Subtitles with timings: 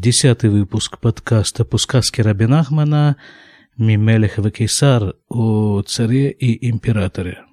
[0.00, 3.18] Десятый выпуск подкаста по сказке Рабин Ахмана
[3.76, 7.44] «Мимелех и Кейсар» о царе и императоре.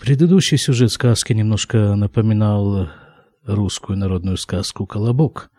[0.00, 2.88] Предыдущий сюжет сказки немножко напоминал
[3.44, 5.50] русскую народную сказку «Колобок».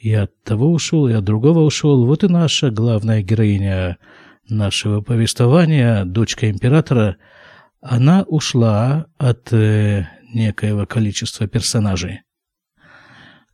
[0.00, 2.06] И от того ушел, и от другого ушел.
[2.06, 3.98] Вот и наша главная героиня
[4.48, 7.16] нашего повествования, дочка императора,
[7.80, 12.20] она ушла от э, некоего количества персонажей–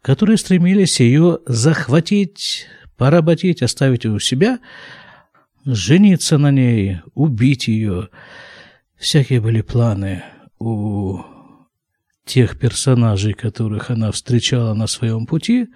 [0.03, 2.67] которые стремились ее захватить,
[2.97, 4.59] поработить, оставить у себя,
[5.65, 8.09] жениться на ней, убить ее.
[8.97, 10.25] Всякие были планы
[10.59, 11.21] у
[12.25, 15.69] тех персонажей, которых она встречала на своем пути,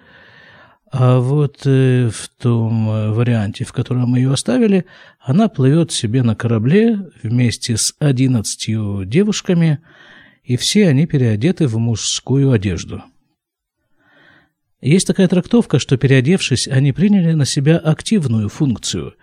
[0.91, 4.85] а вот э, в том э, варианте, в котором мы ее оставили,
[5.19, 9.79] она плывет себе на корабле вместе с одиннадцатью девушками,
[10.43, 13.01] и все они переодеты в мужскую одежду.
[14.83, 19.13] Есть такая трактовка, что переодевшись, они приняли на себя активную функцию.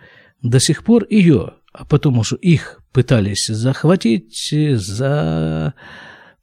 [0.41, 5.75] До сих пор ее, а потом уже их пытались захватить, за...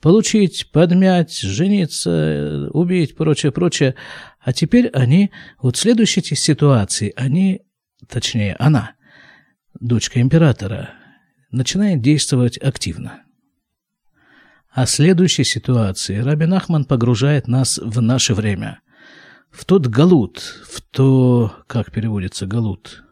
[0.01, 3.97] получить, подмять, жениться, убить, прочее, прочее.
[4.41, 7.63] А теперь они, вот в следующей ситуации, они,
[8.09, 8.93] точнее, она,
[9.81, 10.91] дочка императора,
[11.51, 13.25] начинает действовать активно.
[14.71, 18.79] А в следующей ситуации Рабин Ахман погружает нас в наше время–
[19.51, 21.53] в тот галут, в то...
[21.67, 23.05] Как переводится галут?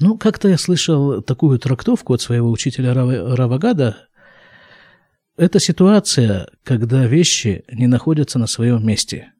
[0.00, 4.08] Ну, как-то я слышал такую трактовку от своего учителя Равагада.
[5.36, 9.32] Это ситуация, когда вещи не находятся на своем месте.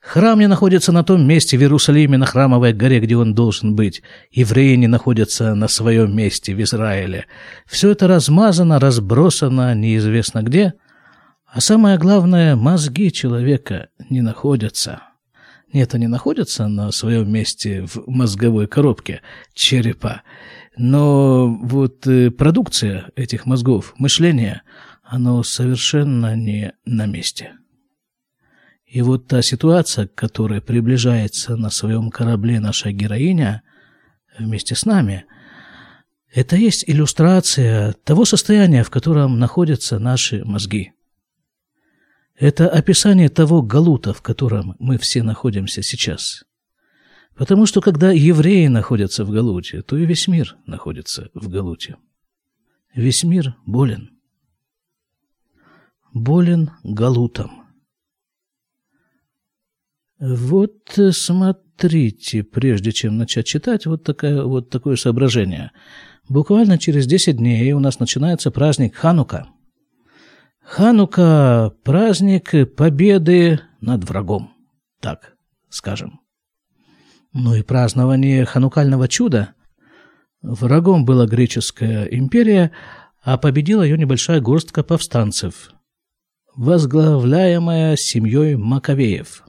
[0.00, 4.02] Храм не находится на том месте в Иерусалиме, на храмовой горе, где он должен быть.
[4.30, 7.26] Евреи не находятся на своем месте в Израиле.
[7.66, 10.74] Все это размазано, разбросано, неизвестно где–
[11.54, 15.04] а самое главное, мозги человека не находятся.
[15.72, 19.20] Нет, они находятся на своем месте в мозговой коробке
[19.52, 20.22] черепа.
[20.76, 24.62] Но вот э, продукция этих мозгов, мышление,
[25.04, 27.52] оно совершенно не на месте.
[28.84, 33.62] И вот та ситуация, к которой приближается на своем корабле наша героиня
[34.36, 35.24] вместе с нами,
[36.32, 40.93] это есть иллюстрация того состояния, в котором находятся наши мозги.
[42.36, 46.44] Это описание того галута, в котором мы все находимся сейчас.
[47.36, 51.96] Потому что когда евреи находятся в галуте, то и весь мир находится в галуте.
[52.94, 54.10] Весь мир болен.
[56.12, 57.64] Болен галутом.
[60.18, 65.72] Вот смотрите, прежде чем начать читать, вот, такая, вот такое соображение.
[66.28, 69.48] Буквально через 10 дней у нас начинается праздник Ханука–
[70.64, 74.54] Ханука– праздник победы над врагом,
[75.00, 75.34] так
[75.68, 76.20] скажем.
[77.32, 79.54] Ну и празднование ханукального чуда.
[80.40, 82.70] Врагом была греческая империя,
[83.22, 85.70] а победила ее небольшая горстка повстанцев,
[86.54, 89.44] возглавляемая семьей Маковеев.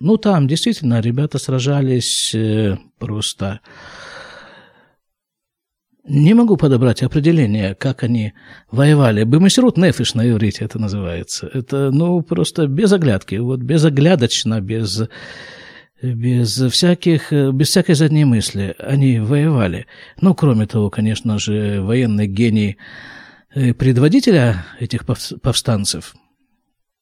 [0.00, 3.60] Ну, там действительно ребята сражались э, просто
[6.06, 8.34] не могу подобрать определение, как они
[8.70, 9.24] воевали.
[9.24, 11.50] Бемасерут нефиш на иврите это называется.
[11.52, 15.02] Это, ну, просто без оглядки, вот безоглядочно, без,
[16.02, 19.86] без, всяких, без всякой задней мысли они воевали.
[20.20, 22.76] Ну, кроме того, конечно же, военный гений
[23.54, 26.14] э, предводителя этих повстанцев.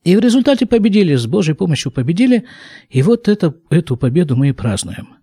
[0.05, 2.45] И в результате победили, с Божьей помощью победили,
[2.89, 5.17] и вот это, эту победу мы и празднуем–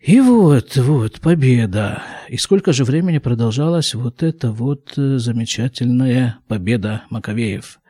[0.00, 2.02] и вот, вот, победа.
[2.28, 7.80] И сколько же времени продолжалась вот эта вот э, замечательная победа Маковеев?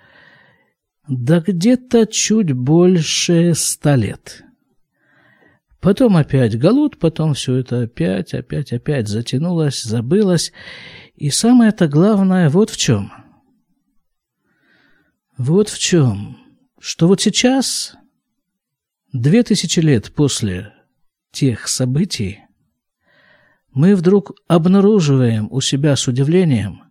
[1.06, 4.42] Да где-то чуть больше ста лет.
[5.80, 10.52] Потом опять Галут, потом все это опять, опять, опять затянулось, забылось.
[11.14, 13.12] И самое-то главное вот в чем.
[15.38, 16.38] Вот в чем.
[16.80, 17.94] Что вот сейчас,
[19.12, 20.72] две тысячи лет после
[21.32, 22.40] тех событий,
[23.72, 26.84] мы вдруг обнаруживаем у себя с удивлением,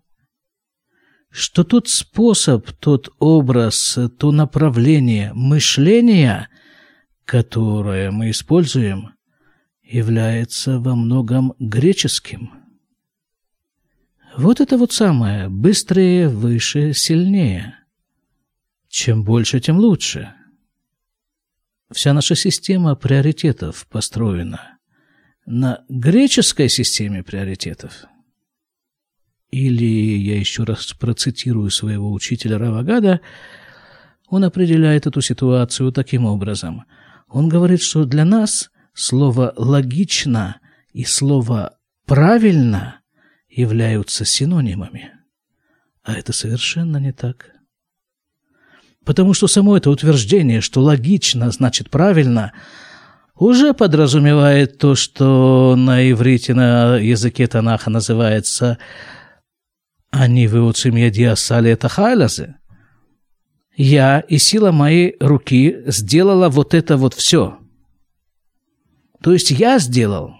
[1.29, 6.49] что тот способ, тот образ, то направление мышления,
[7.25, 9.13] которое мы используем,
[9.83, 12.53] является во многом греческим.
[14.37, 17.75] Вот это вот самое быстрее, выше, сильнее.
[18.87, 20.33] Чем больше, тем лучше–
[21.91, 24.77] Вся наша система приоритетов построена
[25.47, 28.05] на греческой системе приоритетов.
[29.49, 33.21] Или, я еще раз процитирую своего учителя Равагада,
[34.27, 36.85] Он определяет эту ситуацию таким образом.
[37.27, 40.61] Он говорит, что для нас слово «логично»
[40.93, 43.01] и слово «правильно»
[43.49, 45.13] являются синонимами.
[46.03, 47.58] А это совершенно не так.
[49.09, 52.53] Потому что само это утверждение, что логично значит правильно,
[53.35, 58.77] уже подразумевает то, что на иврите, на языке Танаха называется
[60.11, 62.57] «Они выуцим яди асали это хайлазе».
[63.75, 67.57] Я и сила моей руки сделала вот это вот все.
[69.23, 70.35] То есть я сделал.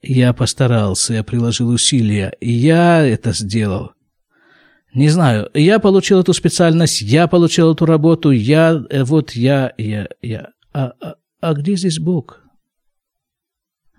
[0.00, 3.92] Я постарался, я приложил усилия, я это сделал.
[4.94, 10.08] Не знаю, я получил эту специальность, я получил эту работу, я, э, вот я, я,
[10.22, 10.48] я.
[10.72, 12.42] А, а, а где здесь Бог?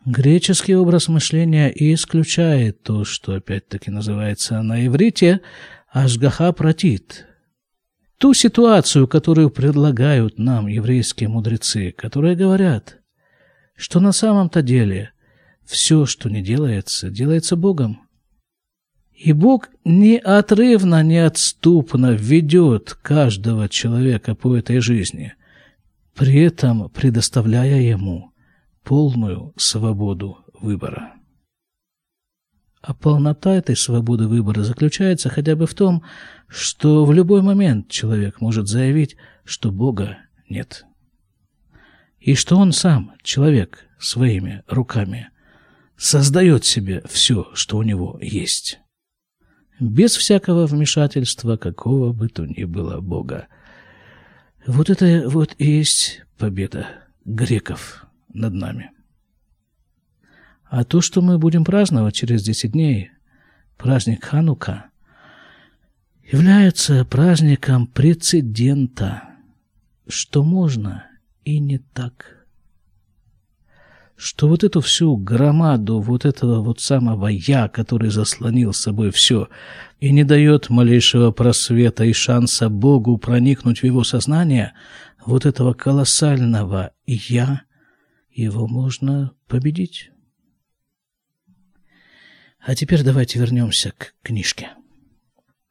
[0.06, 5.42] Греческий образ мышления исключает то, что опять-таки называется на иврите
[5.92, 7.28] «ашгаха протит».
[8.18, 12.98] Ту ситуацию, которую предлагают нам еврейские мудрецы, которые говорят,
[13.76, 15.12] что на самом-то деле
[15.64, 18.09] все, что не делается, делается Богом.
[19.20, 25.34] И Бог неотрывно, неотступно ведет каждого человека по этой жизни,
[26.16, 28.32] при этом предоставляя ему
[28.82, 31.16] полную свободу выбора.
[32.82, 36.02] А полнота этой свободы выбора заключается хотя бы в том,
[36.48, 40.86] что в любой момент человек может заявить, что Бога нет.
[42.22, 45.30] И что он сам, человек, своими руками
[45.98, 48.80] создает себе все, что у него есть
[49.80, 53.48] без всякого вмешательства какого бы то ни было Бога.
[54.66, 56.88] Вот это вот и есть победа
[57.26, 58.92] греков над нами.
[60.66, 63.12] А то, что мы будем праздновать через 10 дней,
[63.78, 64.86] праздник Ханука,
[66.24, 69.24] является праздником прецедента,
[70.08, 71.06] что можно
[71.44, 72.36] и не так–
[74.20, 79.48] что вот эту всю громаду вот этого вот самого «я», который заслонил собой все
[80.02, 84.74] и не дает малейшего просвета и шанса Богу проникнуть в его сознание,
[85.26, 87.62] вот этого колоссального «я»,
[88.30, 90.12] его можно победить.
[92.60, 94.72] А теперь давайте вернемся к книжке.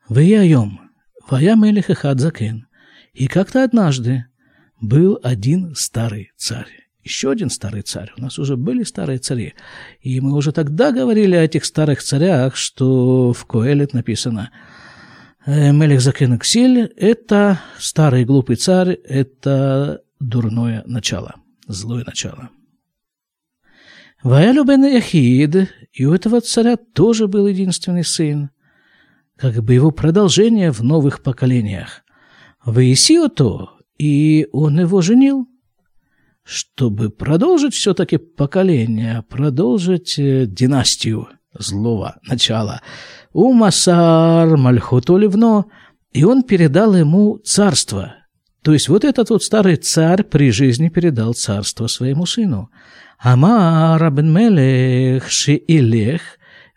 [0.08, 0.90] «Ваяйом,
[1.28, 2.64] вая мелех и
[3.12, 4.24] И как-то однажды
[4.80, 8.12] был один старый царь еще один старый царь.
[8.16, 9.54] У нас уже были старые цари.
[10.00, 14.50] И мы уже тогда говорили о этих старых царях, что в Коэлет написано
[15.46, 16.38] «Э, Мелех Закен
[16.96, 22.50] это старый глупый царь, это дурное начало, злое начало.
[24.22, 28.50] Ваялю бен Яхид, и у этого царя тоже был единственный сын,
[29.36, 32.02] как бы его продолжение в новых поколениях.
[32.64, 35.47] Ваисиото, и он его женил–
[36.48, 42.80] чтобы продолжить все-таки поколение, продолжить э, династию злого начала.
[43.34, 45.66] Умасар Мальхуту Ливно,
[46.14, 48.14] и он передал ему царство.
[48.62, 52.70] То есть вот этот вот старый царь при жизни передал царство своему сыну.
[53.18, 56.22] Амар Абн Мелех Шиилех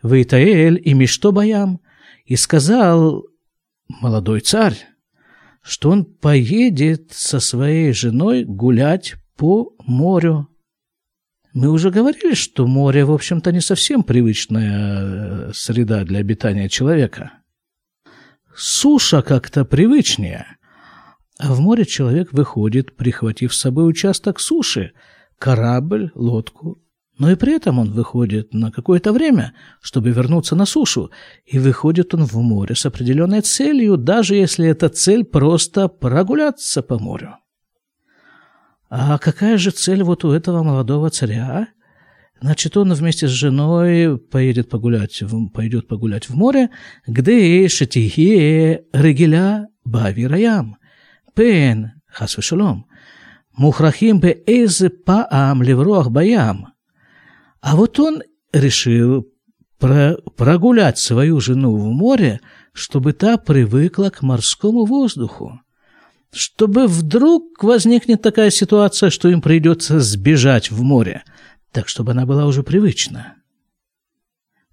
[0.03, 1.79] Вейтаэль и Мишто Баям.
[2.25, 3.23] И сказал
[3.87, 4.75] молодой царь,
[5.61, 10.47] что он поедет со своей женой гулять по морю.
[11.51, 17.31] Мы уже говорили, что море, в общем-то, не совсем привычная э, среда для обитания человека.
[18.55, 20.45] Суша как-то привычнее.
[21.39, 24.91] А в море человек выходит, прихватив с собой участок суши,
[25.39, 26.79] корабль, лодку.
[27.17, 31.09] Но и при этом он выходит на какое-то время, чтобы вернуться на сушу.
[31.47, 36.99] И выходит он в море с определенной целью, даже если эта цель просто прогуляться по
[36.99, 37.40] морю.
[38.93, 41.69] А какая же цель вот у этого молодого царя?
[42.41, 46.69] Значит, он вместе с женой поедет погулять, пойдет погулять в море,
[47.07, 50.75] где шатихе региля бавираям,
[51.33, 52.85] пен хасвешалом,
[53.55, 56.73] мухрахим бе эзе паам леврох баям.
[57.61, 59.25] А вот он решил
[59.79, 62.41] про прогулять свою жену в море,
[62.73, 65.61] чтобы та привыкла к морскому воздуху
[66.31, 71.23] чтобы вдруг возникнет такая ситуация, что им придется сбежать в море,
[71.71, 73.35] так чтобы она была уже привычна.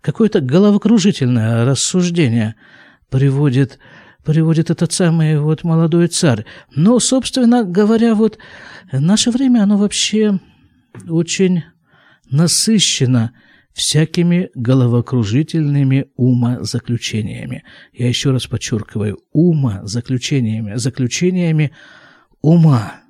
[0.00, 2.54] Какое-то головокружительное рассуждение
[3.10, 3.78] приводит,
[4.24, 6.46] приводит этот самый вот молодой царь.
[6.74, 8.38] Но, собственно говоря, вот
[8.92, 10.38] наше время, оно вообще
[11.08, 11.64] очень
[12.30, 13.32] насыщено
[13.72, 17.64] всякими головокружительными умозаключениями.
[17.92, 21.72] Я еще раз подчеркиваю, умозаключениями, заключениями
[22.40, 23.02] ума.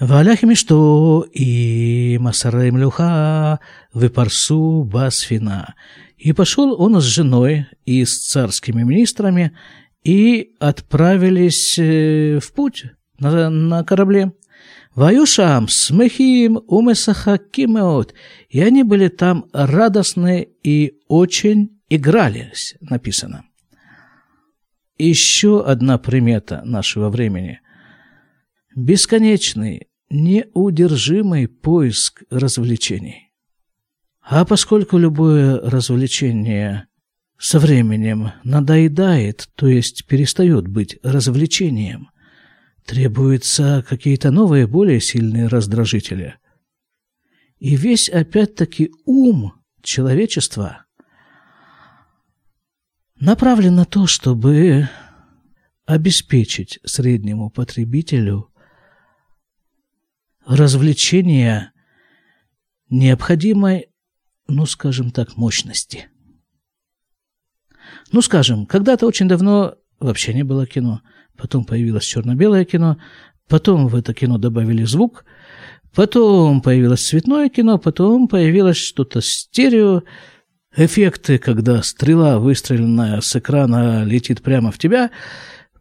[0.00, 3.60] Валяхими что и масарай млюха
[3.92, 5.74] выпарсу басфина.
[6.16, 9.56] И пошел он с женой и с царскими министрами
[10.02, 12.86] и отправились э, в путь
[13.18, 14.32] на, на корабле.
[14.94, 18.14] Ваюшам смехим умесахакимеот.
[18.48, 23.44] И они были там радостны и очень игрались, написано.
[24.96, 27.60] Еще одна примета нашего времени.
[28.76, 33.32] Бесконечный, неудержимый поиск развлечений.
[34.22, 36.86] А поскольку любое развлечение
[37.36, 42.10] со временем надоедает, то есть перестает быть развлечением,
[42.84, 46.38] требуются какие-то новые, более сильные раздражители.
[47.58, 50.84] И весь опять-таки ум человечества
[53.18, 54.88] направлен на то, чтобы
[55.86, 58.50] обеспечить среднему потребителю
[60.46, 61.72] развлечения
[62.90, 63.88] необходимой,
[64.46, 66.10] ну, скажем так, мощности.
[68.12, 71.02] Ну, скажем, когда-то очень давно вообще не было кино,
[71.36, 72.98] потом появилось черно-белое кино,
[73.48, 75.24] потом в это кино добавили звук,
[75.94, 80.02] потом появилось цветное кино, потом появилось что-то стерео,
[80.76, 85.10] эффекты, когда стрела, выстреленная с экрана, летит прямо в тебя–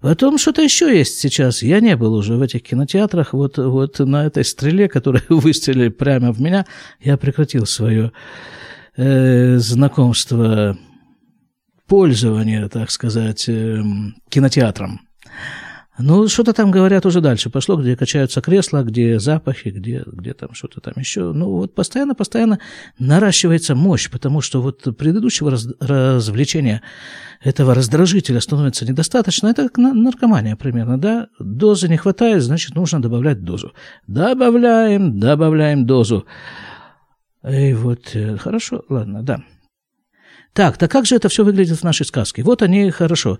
[0.03, 1.63] Потом что-то еще есть сейчас.
[1.63, 3.31] Я не был уже в этих кинотеатрах.
[3.31, 6.65] Вот, вот на этой стреле, которая выстрелили прямо в меня,
[6.99, 8.11] я прекратил свое
[8.97, 10.77] э, знакомство,
[11.87, 13.81] пользование, так сказать, э,
[14.27, 14.99] кинотеатром.
[15.99, 20.53] Ну, что-то там говорят уже дальше пошло, где качаются кресла, где запахи, где, где там
[20.53, 21.33] что-то там еще.
[21.33, 22.59] Ну, вот постоянно-постоянно
[22.97, 26.81] наращивается мощь, потому что вот предыдущего раз, развлечения
[27.41, 29.47] этого раздражителя становится недостаточно.
[29.47, 31.27] Это как наркомания примерно, да?
[31.39, 33.73] Дозы не хватает, значит, нужно добавлять дозу.
[34.07, 36.25] Добавляем, добавляем дозу.
[37.47, 39.43] И вот, э, хорошо, ладно, да.
[40.53, 42.43] Так, так как же это все выглядит в нашей сказке?
[42.43, 43.39] Вот они, хорошо,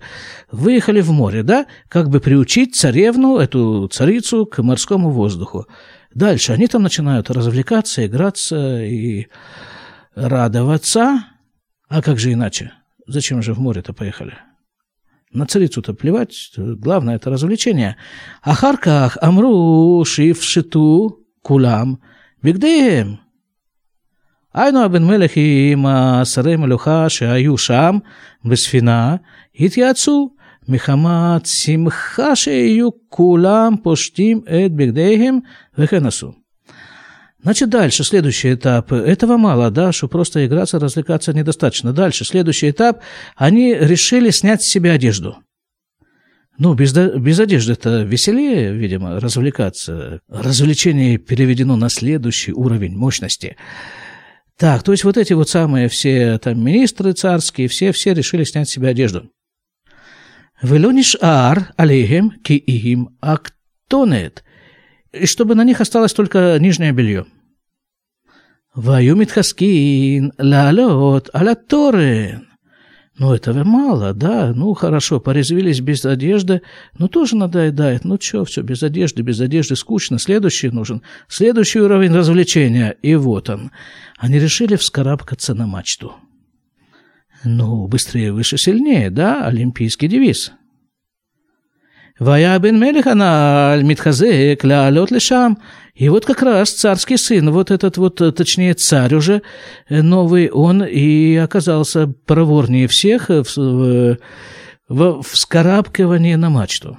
[0.50, 5.66] выехали в море, да, как бы приучить царевну, эту царицу, к морскому воздуху.
[6.12, 9.28] Дальше они там начинают развлекаться, играться и
[10.16, 11.24] радоваться.
[11.88, 12.72] А как же иначе?
[13.06, 14.34] Зачем же в море-то поехали?
[15.32, 17.96] На царицу-то плевать, главное это развлечение.
[18.42, 20.40] Ахарках амру шиф
[21.42, 22.00] кулам
[22.42, 23.23] бигдеем.
[24.53, 25.31] היינו הבן מלך
[25.71, 25.85] עם
[26.23, 27.97] שרי מלוכה שהיו שם
[28.45, 29.15] בספינה,
[29.59, 30.29] התייעצו
[30.67, 35.39] מחמת שמחה שיהיו כולם פושטים את בגדיהם
[35.77, 36.31] וכן עשו.
[37.41, 38.91] Значит, дальше, следующий этап.
[38.91, 41.93] Этого мало, да, что просто играться, развлекаться недостаточно.
[41.93, 42.99] Дальше, следующий этап.
[43.37, 45.37] Они решили снять с себя одежду.
[46.57, 50.19] Ну, без, без одежды это веселее, видимо, развлекаться.
[50.27, 53.55] Развлечение переведено на следующий уровень мощности.
[54.56, 58.68] Так, то есть вот эти вот самые все там министры царские, все, все решили снять
[58.68, 59.30] с себя одежду.
[60.62, 64.44] Велониш ар алейхем ки им актонет.
[65.12, 67.26] И чтобы на них осталось только нижнее белье.
[68.74, 72.48] Ваю митхаскин лалот алаторен.
[73.16, 76.62] Ну, этого мало, да, ну, хорошо, порезвились без одежды,
[76.98, 82.12] ну, тоже надоедает, ну, что, все, без одежды, без одежды, скучно, следующий нужен, следующий уровень
[82.12, 83.70] развлечения, и вот он.
[84.18, 86.14] Они решили вскарабкаться на мачту.
[87.44, 90.52] Ну, быстрее, выше, сильнее, да, олимпийский девиз.
[92.20, 95.58] Вая бен Мелихана Митхазек лялет лишам.
[95.94, 99.42] И вот как раз царский сын, вот этот вот, точнее, царь уже
[99.88, 104.18] новый, он и оказался проворнее всех в, в,
[104.88, 106.98] в вскарабкивании на мачту.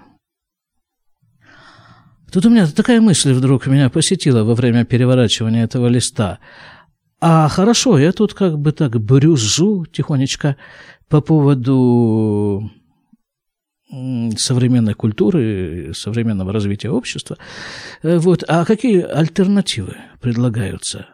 [2.32, 6.40] Тут у меня такая мысль вдруг меня посетила во время переворачивания этого листа.
[7.22, 10.58] А хорошо, я тут как бы так брюзжу тихонечко
[11.08, 12.70] по поводу
[14.38, 17.38] современной культуры, современного развития общества.
[18.02, 18.44] Э, вот.
[18.48, 21.08] А какие альтернативы предлагаются?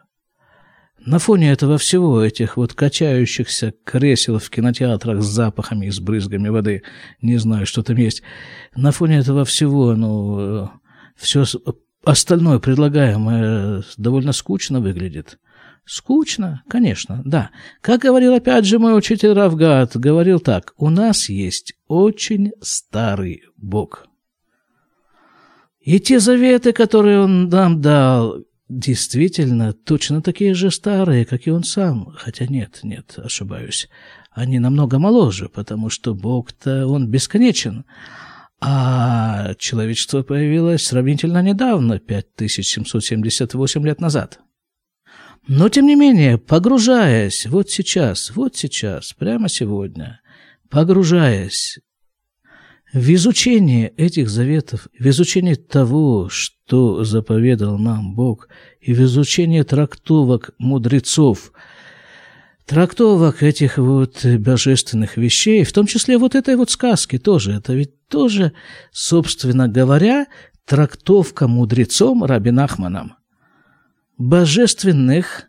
[1.03, 6.49] На фоне этого всего, этих вот качающихся кресел в кинотеатрах с запахами и с брызгами
[6.49, 6.83] воды,
[7.21, 8.21] не знаю, что там есть,
[8.75, 10.69] на фоне этого всего, ну,
[11.15, 11.43] все
[12.03, 15.39] остальное предлагаемое довольно скучно выглядит.
[15.85, 17.51] Скучно, конечно, да.
[17.81, 24.07] Как говорил опять же мой учитель Равгат, говорил так, у нас есть очень старый Бог.
[25.81, 31.63] И те заветы, которые он нам дал, действительно точно такие же старые, как и он
[31.63, 32.13] сам.
[32.15, 33.89] Хотя нет, нет, ошибаюсь.
[34.31, 37.85] Они намного моложе, потому что Бог-то, он бесконечен.
[38.61, 44.39] А человечество появилось сравнительно недавно, 5778 лет назад.
[45.47, 50.21] Но, тем не менее, погружаясь вот сейчас, вот сейчас, прямо сегодня,
[50.69, 51.79] погружаясь
[52.93, 60.51] в изучение этих заветов, в изучение того, что заповедал нам Бог, и в изучение трактовок
[60.59, 61.53] мудрецов,
[62.65, 68.07] трактовок этих вот божественных вещей, в том числе вот этой вот сказки тоже, это ведь
[68.07, 68.53] тоже,
[68.91, 70.27] собственно говоря,
[70.65, 73.15] трактовка мудрецом Раби Нахманом
[74.17, 75.47] божественных,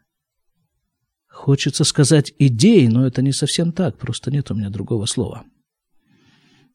[1.28, 5.44] хочется сказать, идей, но это не совсем так, просто нет у меня другого слова.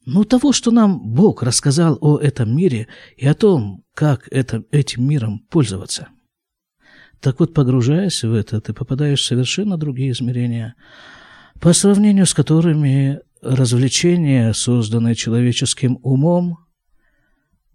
[0.05, 5.07] Ну, того, что нам Бог рассказал о этом мире и о том, как это, этим
[5.07, 6.07] миром пользоваться.
[7.19, 10.75] Так вот, погружаясь в это, ты попадаешь в совершенно другие измерения,
[11.59, 16.59] по сравнению с которыми развлечения, созданные человеческим умом,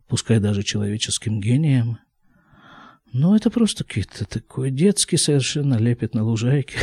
[0.09, 1.99] пускай даже человеческим гением–
[3.13, 6.77] ну, это просто какие-то такой детский совершенно лепет на лужайке.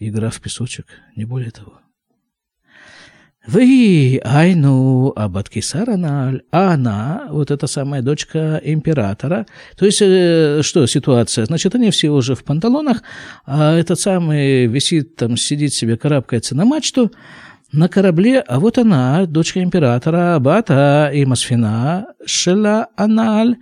[0.00, 1.80] Игра в песочек, не более того.
[3.46, 9.44] Вы, Айну, Абаткисараналь, а она, вот эта самая дочка императора.
[9.76, 11.44] То есть, э, что ситуация?
[11.44, 13.02] Значит, они все уже в панталонах,
[13.44, 17.12] а этот самый висит там, сидит себе, карабкается на мачту,
[17.70, 23.56] на корабле, а вот она, дочка императора, Абата и Масфина, Шела Аналь,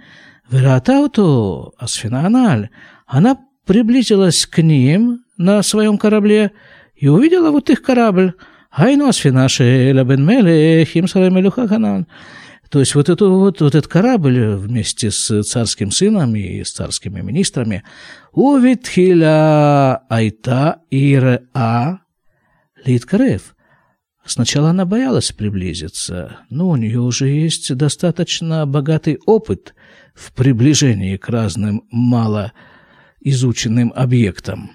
[0.51, 2.71] Вератауту Асфинаналь,
[3.07, 6.53] она приблизилась к ним на своем корабле
[6.97, 8.35] и увидела вот их корабль.
[8.71, 11.31] Айну Асфинаши Лабен Меле Химсара
[12.71, 17.21] То есть вот, эту, вот, вот этот корабль вместе с царским сыном и с царскими
[17.21, 17.85] министрами
[18.33, 22.01] Увитхиля Айта Иреа
[22.85, 23.52] Литкарев.
[24.25, 29.75] Сначала она боялась приблизиться, но у нее уже есть достаточно богатый опыт–
[30.15, 32.53] в приближении к разным мало
[33.21, 34.71] изученным объектам,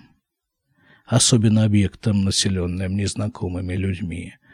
[1.05, 4.35] особенно объектам, населенным незнакомыми людьми–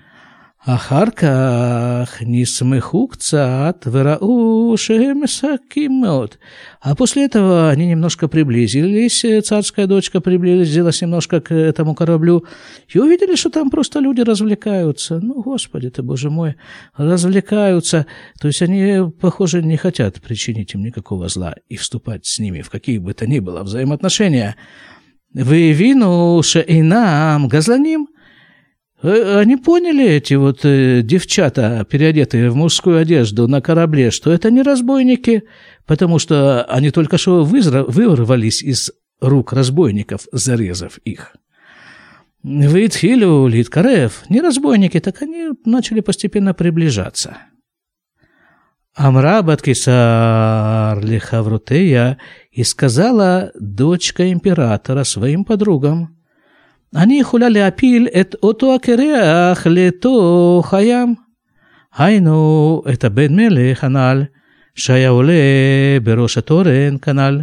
[0.67, 6.35] אחר כך נסמכו קצת וראו שהם משחקים מאוד.
[6.81, 12.45] А после этого они немножко приблизились, царская дочка приблизилась немножко к этому кораблю
[12.89, 15.21] и увидели, что там просто люди развлекаются.
[15.21, 16.57] Ну, Господи ты, Боже мой,
[16.97, 18.07] развлекаются.
[18.41, 22.71] То есть они, похоже, не хотят причинить им никакого зла и вступать с ними в
[22.71, 24.57] какие бы то ни было взаимоотношения.
[25.33, 28.22] Вы вину шеинам газланим – Э,
[29.04, 34.62] они поняли, эти вот э, девчата, переодетые в мужскую одежду на корабле, что это не
[34.62, 35.44] разбойники,
[35.86, 41.36] потому что они только что вырвались из рук разбойников, зарезав их.
[42.44, 47.38] Вейтхилю, Литкарев, не разбойники, так они начали постепенно приближаться.
[48.96, 52.20] Амра Баткисар Лихаврутея
[52.52, 56.18] и сказала дочка императора своим подругам–
[56.97, 61.15] אני יכולה להפיל את אותו הקרח לתוך הים.
[61.97, 64.23] היינו, את הבן מלך הנ"ל,
[64.75, 65.33] שהיה עולה
[66.05, 67.43] בראש התורן כנ"ל.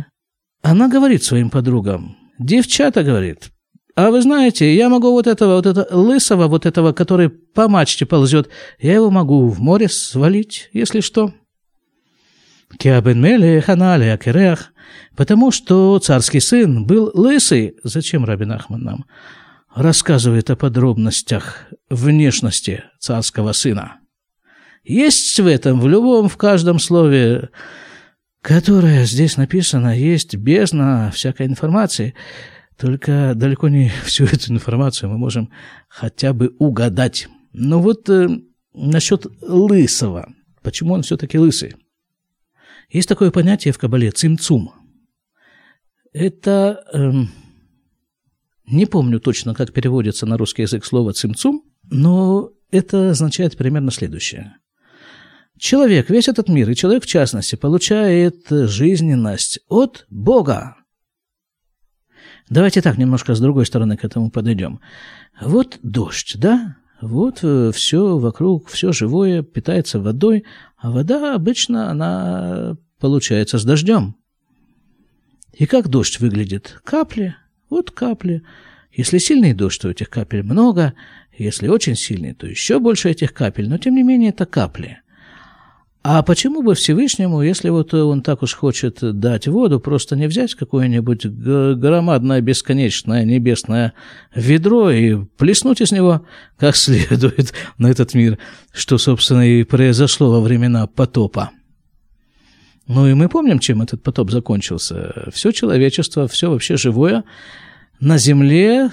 [0.64, 3.52] Она говорит своим подругам, девчата, говорит,
[3.96, 8.06] а вы знаете, я могу вот этого, вот этого лысого, вот этого, который по мачте
[8.06, 11.34] ползет, я его могу в море свалить, если что.
[12.78, 14.74] Киабен Мелех Анале Акерех,
[15.16, 17.76] потому что царский сын был лысый.
[17.84, 19.06] Зачем Рабин Ахман нам?
[19.75, 23.99] Рассказывает о подробностях внешности царского сына.
[24.83, 27.51] Есть в этом, в любом, в каждом слове,
[28.41, 32.15] которое здесь написано, есть бездна всякой информации,
[32.77, 35.51] только далеко не всю эту информацию мы можем
[35.89, 37.29] хотя бы угадать.
[37.53, 38.29] Но вот э,
[38.73, 41.77] насчет лысого, почему он все-таки лысый?
[42.89, 44.73] Есть такое понятие в Кабале– цимцум.
[46.13, 46.85] Это...
[46.93, 47.13] Э,
[48.71, 54.57] не помню точно, как переводится на русский язык слово «цимцум», но это означает примерно следующее.
[55.59, 60.77] Человек, весь этот мир, и человек в частности, получает жизненность от Бога.
[62.49, 64.81] Давайте так немножко с другой стороны к этому подойдем.
[65.41, 66.77] Вот дождь, да?
[67.01, 70.45] Вот э, все вокруг, все живое питается водой,
[70.77, 74.17] а вода обычно она получается с дождем.
[75.53, 76.81] И как дождь выглядит?
[76.85, 77.35] Капли–
[77.71, 78.43] вот капли.
[78.93, 80.95] Если сильный дождь, то этих капель много.
[81.39, 83.69] Если очень сильный, то еще больше этих капель.
[83.69, 84.99] Но, тем не менее, это капли.
[86.03, 90.55] А почему бы Всевышнему, если вот он так уж хочет дать воду, просто не взять
[90.55, 93.93] какое-нибудь громадное, бесконечное небесное
[94.35, 96.25] ведро и плеснуть из него
[96.59, 98.39] как следует на этот мир,
[98.73, 101.51] что, собственно, и произошло во времена потопа?
[102.93, 105.29] Ну и мы помним, чем этот потоп закончился.
[105.33, 107.23] Все человечество, все вообще живое
[108.01, 108.91] на земле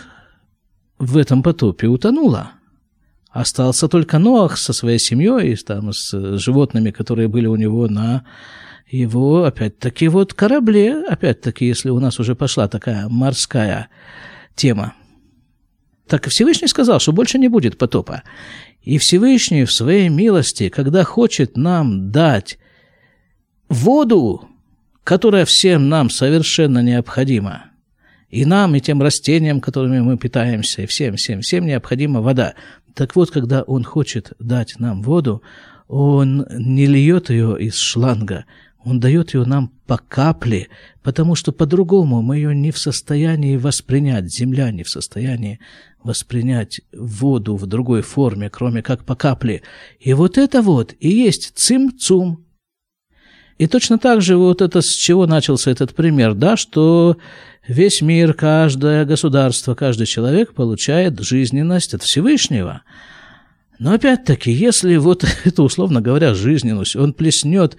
[0.99, 2.51] в этом потопе утонуло.
[3.31, 8.23] Остался только Ноах со своей семьей, там, с животными, которые были у него на
[8.87, 13.89] его, опять-таки, вот корабле, опять-таки, если у нас уже пошла такая морская
[14.55, 14.93] тема.
[16.07, 18.21] Так Всевышний сказал, что больше не будет потопа.
[18.83, 22.59] И Всевышний в своей милости, когда хочет нам дать
[23.69, 24.47] воду,
[25.03, 27.65] которая всем нам совершенно необходима,
[28.29, 32.55] и нам, и тем растениям, которыми мы питаемся, и всем, всем, всем необходима вода.
[32.93, 35.41] Так вот, когда Он хочет дать нам воду,
[35.87, 38.45] Он не льет ее из шланга,
[38.83, 40.67] Он дает ее нам по капле,
[41.03, 45.59] потому что по-другому мы ее не в состоянии воспринять, земля не в состоянии
[46.03, 49.61] воспринять воду в другой форме, кроме как по капле.
[49.99, 52.46] И вот это вот и есть цим-цум.
[53.57, 57.17] И точно так же вот это, с чего начался этот пример, да, что
[57.67, 62.83] Весь мир, каждое государство, каждый человек получает жизненность от Всевышнего.
[63.77, 67.75] Но опять-таки, если вот это, условно говоря, жизненность, он плеснет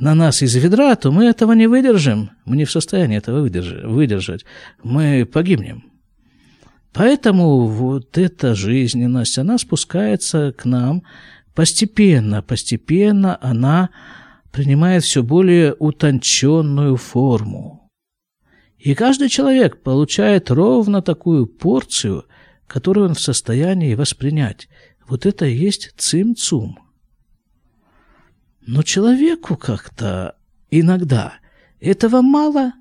[0.00, 2.30] на нас из ведра, то мы этого не выдержим.
[2.44, 4.44] Мы не в состоянии этого выдержать.
[4.82, 5.84] Мы погибнем.
[6.92, 11.04] Поэтому вот эта жизненность, она спускается к нам
[11.54, 13.90] постепенно, постепенно она
[14.52, 17.90] принимает все более утонченную форму.
[18.78, 22.24] И каждый человек получает ровно такую порцию,
[22.66, 24.68] которую он в состоянии воспринять.
[25.06, 26.78] Вот это и есть цим-цум.
[28.66, 30.36] Но человеку как-то
[30.70, 31.34] иногда
[31.80, 32.72] этого мало,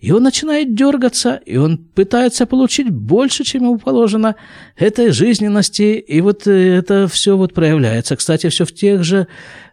[0.00, 4.36] и он начинает дергаться, и он пытается получить больше, чем ему положено,
[4.76, 8.14] этой жизненности, и вот это все вот проявляется.
[8.14, 9.26] Кстати, все в тех же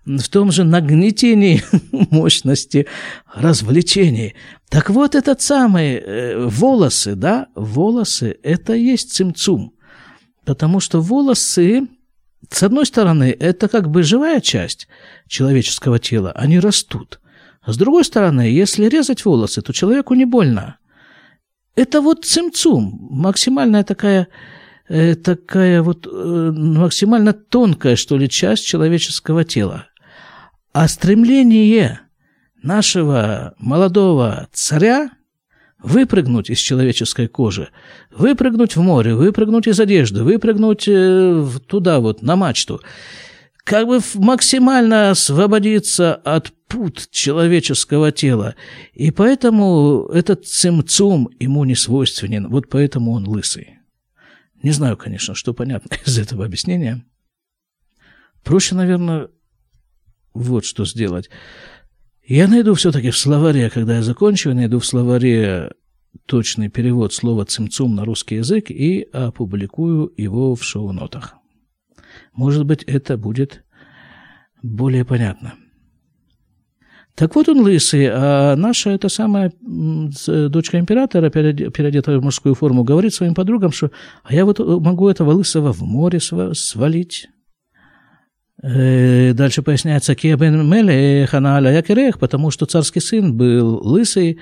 [0.05, 2.87] в том же нагнетении мощности
[3.33, 4.35] развлечений.
[4.69, 9.73] Так вот, этот самый э, волосы, да, волосы– это есть цимцум.
[10.43, 11.87] Потому что волосы,
[12.49, 14.87] с одной стороны, это как бы живая часть
[15.27, 17.19] человеческого тела, они растут.
[17.65, 20.77] А с другой стороны, если резать волосы, то человеку не больно.
[21.75, 24.27] Это вот цимцум, максимальная такая
[24.87, 29.87] э, такая вот э, максимально тонкая, что ли, часть человеческого тела.
[30.73, 32.01] А стремление
[32.61, 35.09] нашего молодого царя
[35.81, 37.69] выпрыгнуть из человеческой кожи,
[38.15, 42.79] выпрыгнуть в море, выпрыгнуть из одежды, выпрыгнуть э, туда вот, на мачту,
[43.65, 48.55] как бы максимально освободиться от пут человеческого тела.
[48.93, 53.79] И поэтому этот цимцум ему не свойственен, вот поэтому он лысый.
[54.61, 57.03] Не знаю, конечно, что понятно из этого объяснения.
[58.43, 59.29] Проще, наверное,
[60.35, 61.31] вот что сделать.
[62.27, 65.71] Я найду все-таки в словаре, когда я закончу, найду в словаре
[66.27, 71.35] точный перевод слова «цимцум» на русский язык и опубликую его в шоу-нотах.
[72.35, 73.63] Может быть, это будет
[74.61, 75.53] более понятно.
[77.15, 83.13] Так вот он лысый, а наша эта самая дочка императора, переодетая в мужскую форму, говорит
[83.13, 83.91] своим подругам, что
[84.23, 87.29] а я вот могу этого лысого в море свалить.
[88.61, 94.39] Э, дальше поясняется Киабен Мелех, она аля якерех, потому что царский сын был лысый,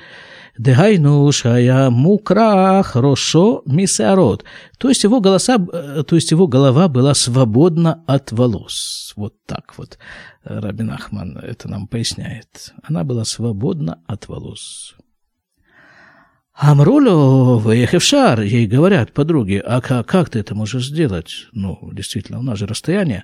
[0.58, 4.44] Дегайну шая мукрах рошо мисарот.
[4.78, 9.14] То есть его голоса, э, то есть его голова была свободна от волос.
[9.16, 9.98] Вот так вот
[10.44, 12.74] Рабин Ахман это нам поясняет.
[12.84, 14.96] Она была свободна от волос.
[16.56, 21.48] Амрулю Вехевшар, ей говорят подруги, а как, как ты это можешь сделать?
[21.52, 23.24] Ну, действительно, у нас же расстояние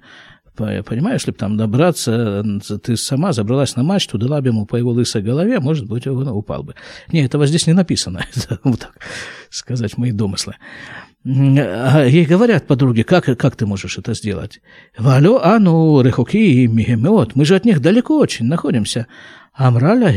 [0.55, 2.43] Понимаешь, бы там добраться,
[2.83, 6.27] ты сама забралась на мачту, дала бы ему по его лысой голове, может быть, он
[6.27, 6.75] упал бы.
[7.11, 8.25] Не, этого здесь не написано.
[8.35, 8.97] Это вот так
[9.49, 10.55] сказать мои домыслы.
[11.25, 14.61] А ей говорят подруги, как, как ты можешь это сделать?
[14.97, 19.07] Валю, а ну, рехоки и мигемеот, мы же от них далеко очень находимся.
[19.53, 20.13] Амраля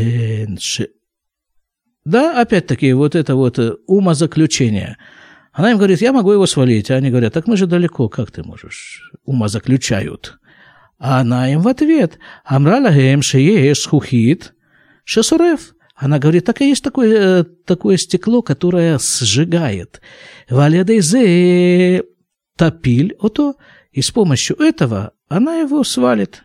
[2.04, 4.96] Да, опять-таки, вот это вот умозаключение–
[5.57, 6.91] она им говорит, я могу его свалить.
[6.91, 9.11] А они говорят, так мы же далеко, как ты можешь?
[9.25, 10.37] Ума заключают.
[10.99, 14.53] А она им в ответ, Амралагем шееш хухит
[15.03, 15.73] шесурев.
[15.95, 19.99] Она говорит, так и есть такое, такое стекло, которое сжигает.
[20.47, 22.03] Валядейзе
[22.55, 23.55] топиль, ото,
[23.91, 26.43] и с помощью этого она его свалит.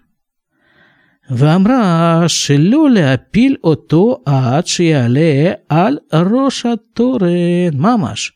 [1.31, 8.33] ואמרה שלא להפיל אותו עד שיעלה על ראש התורן, ממש.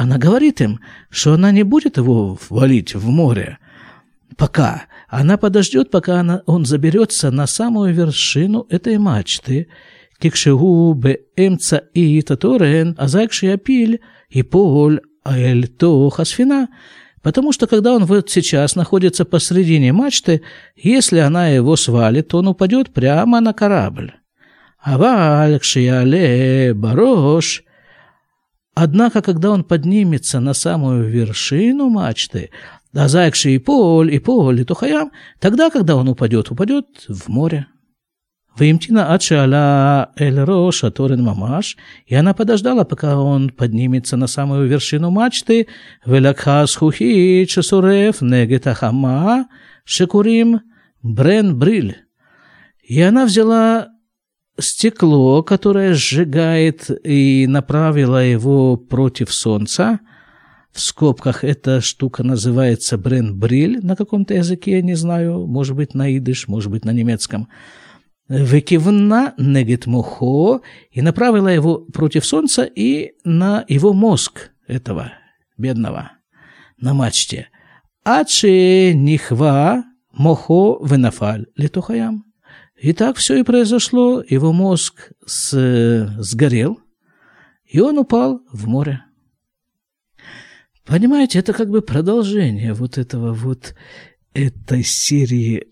[0.00, 3.58] Она говорит им, что она не будет его валить в море.
[4.38, 4.84] Пока.
[5.08, 9.68] Она подождет, пока она, он заберется на самую вершину этой мачты.
[10.18, 16.68] Кикшегу беэмца и таторен, азайкши апиль, и поль, аэль то хасфина.
[17.20, 20.40] Потому что когда он вот сейчас находится посредине мачты,
[20.76, 24.14] если она его свалит, то он упадет прямо на корабль.
[24.78, 27.64] Аваль кшиале барош–
[28.82, 32.48] Однако, когда он поднимется на самую вершину мачты,
[32.94, 37.66] а зайкши и поль, и поль, и тухаям, тогда, когда он упадет, упадет в море.
[38.56, 39.18] Ваимтина
[40.16, 45.66] Эль Роша Торин Мамаш, и она подождала, пока он поднимется на самую вершину мачты,
[46.06, 49.48] Велакха Схухи Чесурев Негетахама
[49.84, 50.62] Шекурим
[51.02, 51.98] Брен Бриль.
[52.82, 53.89] И она взяла
[54.60, 60.00] стекло, которое сжигает, и направила его против солнца.
[60.72, 65.94] В скобках эта штука называется Брен Бриль на каком-то языке, я не знаю, может быть
[65.94, 67.48] на идыш, может быть на немецком–
[68.30, 70.60] выкивна негет мухо
[70.92, 75.12] и направила его против солнца и на его мозг этого
[75.58, 76.12] бедного
[76.78, 77.48] на мачте.
[78.04, 82.24] Аче нихва мохо венафаль литохаям.
[82.80, 84.24] И так все и произошло.
[84.26, 86.80] Его мозг с, сгорел,
[87.66, 89.04] и он упал в море.
[90.86, 93.74] Понимаете, это как бы продолжение вот этого вот
[94.32, 95.68] этой серии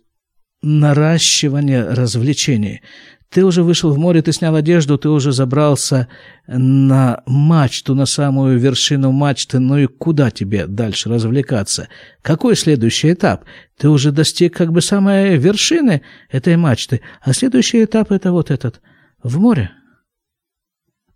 [0.61, 2.83] наращивание развлечений.
[3.31, 6.09] Ты уже вышел в море, ты снял одежду, ты уже забрался
[6.47, 11.89] на мачту, на самую вершину мачты, ну и куда тебе дальше развлекаться?
[12.23, 13.45] Какой следующий этап?
[13.77, 18.81] Ты уже достиг как бы самой вершины этой мачты, а следующий этап это вот этот,
[19.23, 19.73] в море.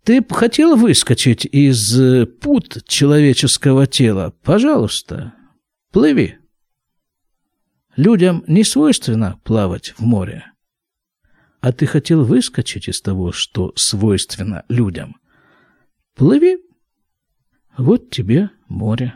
[0.03, 4.35] Ты хотел выскочить из пут человеческого тела?
[4.43, 5.33] Пожалуйста,
[5.91, 6.37] плыви.
[7.95, 10.52] Людям не свойственно плавать в море.
[11.63, 15.15] А ты хотел выскочить из того, что свойственно людям.
[16.13, 16.57] Плыви.
[17.77, 19.13] Вот тебе море.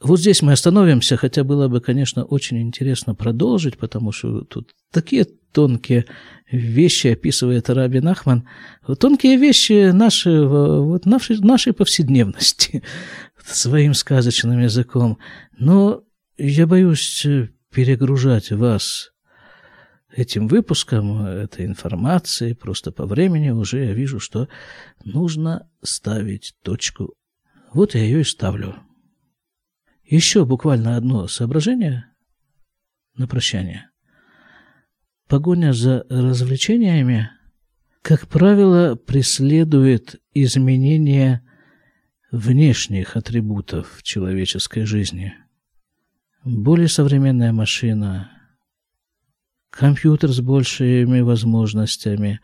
[0.00, 5.26] Вот здесь мы остановимся, хотя было бы, конечно, очень интересно продолжить, потому что тут такие
[5.52, 6.06] тонкие
[6.50, 8.48] вещи описывает Раби Нахман.
[8.98, 12.82] Тонкие вещи наши, вот нашей, нашей повседневности
[13.44, 15.18] своим сказочным языком.
[15.56, 16.02] Но
[16.36, 17.24] я боюсь
[17.70, 19.11] перегружать вас
[20.14, 22.54] этим выпуском, этой информацией.
[22.54, 24.48] Просто по времени уже я вижу, что
[25.04, 27.14] нужно ставить точку.
[27.72, 28.76] Вот я ее и ставлю.
[30.04, 32.06] Еще буквально одно соображение
[33.16, 33.90] на прощание.
[35.28, 37.30] Погоня за развлечениями,
[38.02, 41.42] как правило, преследует изменение
[42.30, 45.34] внешних атрибутов человеческой жизни–
[46.44, 48.31] более современная машина,
[49.72, 52.40] компьютер с большими возможностями.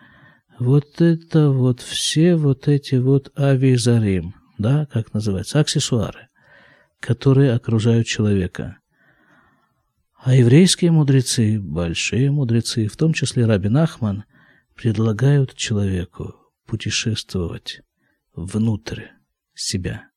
[0.59, 6.29] Вот это вот все вот эти вот авизарим, да, как называется, аксессуары,
[6.99, 8.79] которые окружают человека.
[10.21, 14.25] А еврейские мудрецы, большие мудрецы, в том числе Рабин Ахман,
[14.75, 16.35] предлагают человеку
[16.67, 17.83] путешествовать
[18.35, 19.05] внутрь
[19.55, 20.09] себя,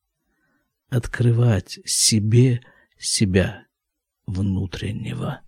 [0.89, 2.61] открывать себе
[2.97, 3.65] себя
[4.25, 5.41] внутреннего.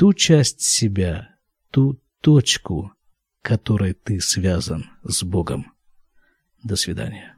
[0.00, 1.36] Ту часть себя,
[1.70, 2.94] ту точку,
[3.42, 5.74] которой ты связан с Богом.
[6.62, 7.36] До свидания.